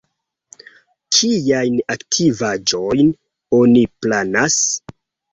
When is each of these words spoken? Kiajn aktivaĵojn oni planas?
Kiajn 1.17 1.75
aktivaĵojn 1.95 3.11
oni 3.59 3.83
planas? 4.07 4.57